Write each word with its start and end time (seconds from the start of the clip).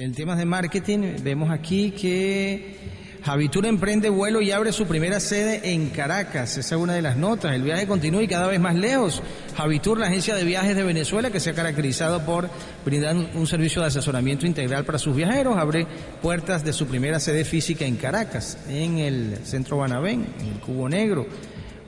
En 0.00 0.14
temas 0.14 0.38
de 0.38 0.44
marketing, 0.44 1.16
vemos 1.24 1.50
aquí 1.50 1.90
que 1.90 2.76
Javitur 3.24 3.66
emprende 3.66 4.08
vuelo 4.10 4.40
y 4.40 4.52
abre 4.52 4.70
su 4.70 4.86
primera 4.86 5.18
sede 5.18 5.72
en 5.72 5.88
Caracas. 5.88 6.56
Esa 6.56 6.76
es 6.76 6.80
una 6.80 6.94
de 6.94 7.02
las 7.02 7.16
notas. 7.16 7.52
El 7.52 7.62
viaje 7.62 7.88
continúa 7.88 8.22
y 8.22 8.28
cada 8.28 8.46
vez 8.46 8.60
más 8.60 8.76
lejos. 8.76 9.20
Javitur, 9.56 9.98
la 9.98 10.06
agencia 10.06 10.36
de 10.36 10.44
viajes 10.44 10.76
de 10.76 10.84
Venezuela, 10.84 11.32
que 11.32 11.40
se 11.40 11.50
ha 11.50 11.54
caracterizado 11.54 12.24
por 12.24 12.48
brindar 12.84 13.16
un 13.16 13.46
servicio 13.48 13.82
de 13.82 13.88
asesoramiento 13.88 14.46
integral 14.46 14.84
para 14.84 15.00
sus 15.00 15.16
viajeros, 15.16 15.56
abre 15.56 15.88
puertas 16.22 16.64
de 16.64 16.72
su 16.72 16.86
primera 16.86 17.18
sede 17.18 17.44
física 17.44 17.84
en 17.84 17.96
Caracas, 17.96 18.56
en 18.68 18.98
el 18.98 19.38
centro 19.42 19.78
Banabén, 19.78 20.28
en 20.38 20.46
el 20.46 20.60
Cubo 20.60 20.88
Negro. 20.88 21.26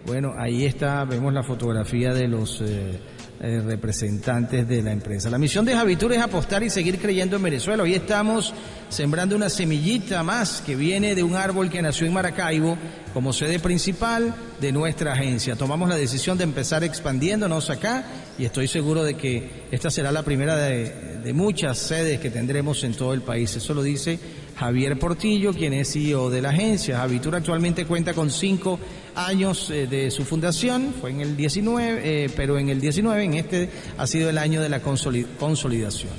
Bueno, 0.06 0.34
ahí 0.36 0.64
está, 0.64 1.04
vemos 1.04 1.32
la 1.32 1.42
fotografía 1.42 2.12
de 2.12 2.28
los... 2.28 2.60
Eh, 2.62 2.98
eh, 3.42 3.62
representantes 3.64 4.68
de 4.68 4.82
la 4.82 4.92
empresa. 4.92 5.30
La 5.30 5.38
misión 5.38 5.64
de 5.64 5.74
Javitur 5.74 6.12
es 6.12 6.20
apostar 6.20 6.62
y 6.62 6.68
seguir 6.68 6.98
creyendo 6.98 7.36
en 7.36 7.42
Venezuela. 7.42 7.84
Hoy 7.84 7.94
estamos 7.94 8.52
sembrando 8.90 9.34
una 9.34 9.48
semillita 9.48 10.22
más 10.22 10.60
que 10.60 10.76
viene 10.76 11.14
de 11.14 11.22
un 11.22 11.34
árbol 11.34 11.70
que 11.70 11.80
nació 11.80 12.06
en 12.06 12.12
Maracaibo 12.12 12.76
como 13.14 13.32
sede 13.32 13.58
principal 13.58 14.34
de 14.60 14.72
nuestra 14.72 15.14
agencia. 15.14 15.56
Tomamos 15.56 15.88
la 15.88 15.96
decisión 15.96 16.36
de 16.36 16.44
empezar 16.44 16.84
expandiéndonos 16.84 17.70
acá 17.70 18.04
y 18.38 18.44
estoy 18.44 18.68
seguro 18.68 19.04
de 19.04 19.14
que 19.14 19.64
esta 19.70 19.90
será 19.90 20.12
la 20.12 20.22
primera 20.22 20.58
de, 20.58 21.09
de 21.22 21.32
muchas 21.32 21.78
sedes 21.78 22.20
que 22.20 22.30
tendremos 22.30 22.82
en 22.84 22.94
todo 22.94 23.14
el 23.14 23.22
país. 23.22 23.54
Eso 23.56 23.74
lo 23.74 23.82
dice 23.82 24.18
Javier 24.56 24.98
Portillo, 24.98 25.52
quien 25.52 25.72
es 25.72 25.92
CEO 25.92 26.30
de 26.30 26.42
la 26.42 26.50
agencia. 26.50 26.98
Javitur 26.98 27.36
actualmente 27.36 27.86
cuenta 27.86 28.14
con 28.14 28.30
cinco 28.30 28.78
años 29.14 29.70
eh, 29.70 29.86
de 29.86 30.10
su 30.10 30.24
fundación, 30.24 30.94
fue 31.00 31.10
en 31.10 31.20
el 31.20 31.36
19, 31.36 32.00
eh, 32.02 32.30
pero 32.34 32.58
en 32.58 32.68
el 32.68 32.80
19, 32.80 33.24
en 33.24 33.34
este 33.34 33.70
ha 33.98 34.06
sido 34.06 34.30
el 34.30 34.38
año 34.38 34.60
de 34.62 34.68
la 34.68 34.80
consolidación. 34.80 36.12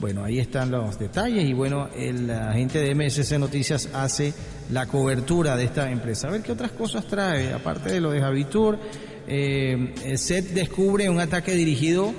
Bueno, 0.00 0.24
ahí 0.24 0.38
están 0.38 0.70
los 0.70 0.98
detalles 0.98 1.44
y 1.44 1.52
bueno, 1.52 1.88
el 1.96 2.30
agente 2.30 2.78
de 2.80 2.94
MSC 2.94 3.38
Noticias 3.38 3.88
hace 3.94 4.34
la 4.70 4.86
cobertura 4.86 5.56
de 5.56 5.64
esta 5.64 5.90
empresa. 5.90 6.28
A 6.28 6.32
ver 6.32 6.42
qué 6.42 6.52
otras 6.52 6.72
cosas 6.72 7.06
trae, 7.06 7.52
aparte 7.52 7.92
de 7.92 8.00
lo 8.00 8.10
de 8.10 8.20
Javitur. 8.20 8.78
Eh, 9.26 9.94
SET 10.16 10.50
descubre 10.50 11.08
un 11.08 11.20
ataque 11.20 11.52
dirigido 11.54 12.12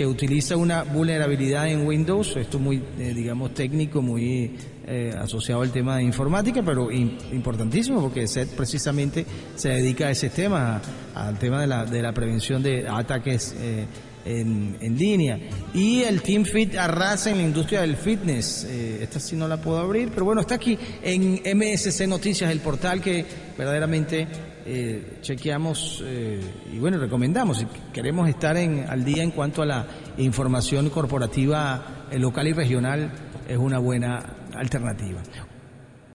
que 0.00 0.06
utiliza 0.06 0.56
una 0.56 0.82
vulnerabilidad 0.82 1.68
en 1.68 1.86
Windows, 1.86 2.34
esto 2.34 2.58
muy, 2.58 2.82
eh, 2.98 3.12
digamos, 3.14 3.52
técnico, 3.52 4.00
muy 4.00 4.50
eh, 4.86 5.14
asociado 5.14 5.60
al 5.60 5.70
tema 5.72 5.98
de 5.98 6.04
informática, 6.04 6.62
pero 6.62 6.90
importantísimo 6.90 8.00
porque 8.00 8.26
SET 8.26 8.48
precisamente 8.56 9.26
se 9.56 9.68
dedica 9.68 10.06
a 10.06 10.10
ese 10.12 10.30
tema, 10.30 10.80
al 11.14 11.38
tema 11.38 11.60
de 11.60 11.66
la, 11.66 11.84
de 11.84 12.00
la 12.00 12.12
prevención 12.14 12.62
de 12.62 12.88
ataques 12.88 13.54
eh, 13.60 13.84
en, 14.24 14.96
línea. 14.98 15.38
Y 15.74 16.02
el 16.02 16.22
Team 16.22 16.44
Fit 16.44 16.76
arrasa 16.76 17.30
en 17.30 17.38
la 17.38 17.42
industria 17.44 17.80
del 17.82 17.96
fitness. 17.96 18.64
esta 18.64 19.20
sí 19.20 19.36
no 19.36 19.48
la 19.48 19.60
puedo 19.60 19.78
abrir, 19.78 20.10
pero 20.12 20.24
bueno, 20.24 20.40
está 20.40 20.56
aquí 20.56 20.78
en 21.02 21.40
MSC 21.56 22.06
Noticias, 22.06 22.50
el 22.50 22.60
portal 22.60 23.00
que 23.00 23.24
verdaderamente 23.56 24.26
eh, 24.66 25.18
chequeamos 25.20 26.02
eh, 26.06 26.40
y 26.72 26.78
bueno, 26.78 26.98
recomendamos, 26.98 27.64
queremos 27.92 28.28
estar 28.28 28.56
en, 28.56 28.86
al 28.88 29.04
día 29.04 29.22
en 29.22 29.30
cuanto 29.30 29.62
a 29.62 29.66
la 29.66 29.86
información 30.18 30.90
corporativa 30.90 32.06
eh, 32.10 32.18
local 32.18 32.46
y 32.46 32.52
regional, 32.52 33.10
es 33.48 33.56
una 33.56 33.78
buena 33.78 34.18
alternativa. 34.54 35.22